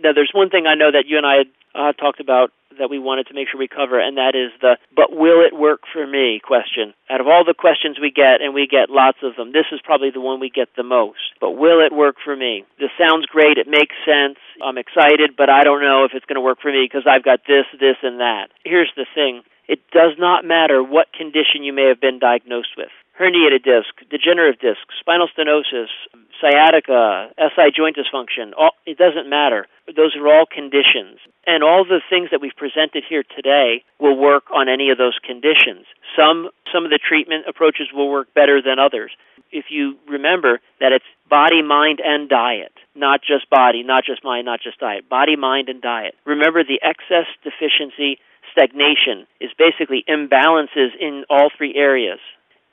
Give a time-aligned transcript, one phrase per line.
[0.00, 2.88] Now, there's one thing I know that you and I had uh, talked about that
[2.88, 5.84] we wanted to make sure we cover, and that is the but will it work
[5.92, 6.94] for me question.
[7.10, 9.80] Out of all the questions we get, and we get lots of them, this is
[9.84, 11.36] probably the one we get the most.
[11.40, 12.64] But will it work for me?
[12.80, 16.40] This sounds great, it makes sense, I'm excited, but I don't know if it's going
[16.40, 18.48] to work for me because I've got this, this, and that.
[18.64, 22.92] Here's the thing it does not matter what condition you may have been diagnosed with
[23.22, 25.86] herniated disc, degenerative disc, spinal stenosis,
[26.40, 29.66] sciatica, SI joint dysfunction, all, it doesn't matter.
[29.86, 31.22] Those are all conditions.
[31.46, 35.18] And all the things that we've presented here today will work on any of those
[35.24, 35.86] conditions.
[36.18, 39.12] Some, some of the treatment approaches will work better than others.
[39.52, 44.46] If you remember that it's body, mind, and diet, not just body, not just mind,
[44.46, 46.14] not just diet, body, mind, and diet.
[46.24, 48.18] Remember the excess deficiency
[48.50, 52.18] stagnation is basically imbalances in all three areas.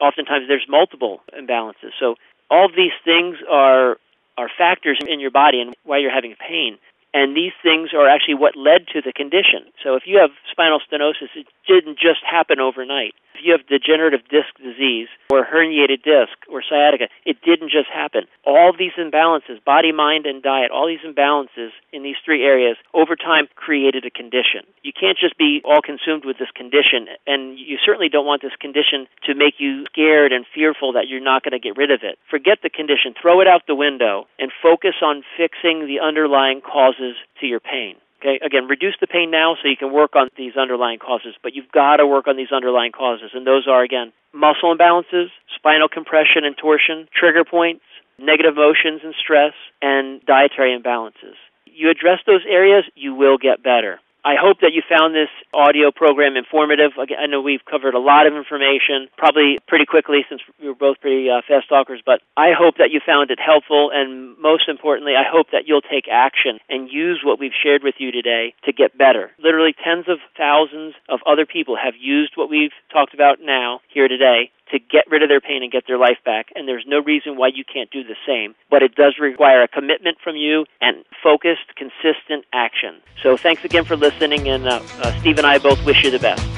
[0.00, 1.92] Oftentimes there's multiple imbalances.
[1.98, 2.16] So
[2.50, 3.96] all these things are
[4.38, 6.78] are factors in your body and why you're having pain.
[7.14, 9.64] And these things are actually what led to the condition.
[9.82, 13.14] So if you have spinal stenosis, it didn't just happen overnight.
[13.36, 18.24] If you have degenerative disc disease or herniated disc or sciatica, it didn't just happen.
[18.46, 23.14] All these imbalances, body, mind, and diet, all these imbalances in these three areas over
[23.14, 24.64] time created a condition.
[24.82, 28.56] You can't just be all consumed with this condition, and you certainly don't want this
[28.58, 32.00] condition to make you scared and fearful that you're not going to get rid of
[32.02, 32.18] it.
[32.30, 37.16] Forget the condition, throw it out the window, and focus on fixing the underlying causes
[37.40, 37.96] to your pain.
[38.20, 41.54] Okay, again, reduce the pain now so you can work on these underlying causes, but
[41.54, 45.88] you've got to work on these underlying causes, and those are, again, muscle imbalances, spinal
[45.88, 47.84] compression and torsion, trigger points,
[48.18, 51.36] negative emotions and stress, and dietary imbalances.
[51.66, 54.00] You address those areas, you will get better.
[54.26, 56.98] I hope that you found this audio program informative.
[56.98, 61.00] I know we've covered a lot of information, probably pretty quickly since we were both
[61.00, 65.14] pretty uh, fast talkers, but I hope that you found it helpful, and most importantly,
[65.14, 68.72] I hope that you'll take action and use what we've shared with you today to
[68.72, 69.30] get better.
[69.38, 74.08] Literally tens of thousands of other people have used what we've talked about now here
[74.08, 77.00] today to get rid of their pain and get their life back, and there's no
[77.00, 78.54] reason why you can't do the same.
[78.70, 83.00] But it does require a commitment from you and focused, consistent action.
[83.22, 86.18] So thanks again for listening, and uh, uh, Steve and I both wish you the
[86.18, 86.55] best.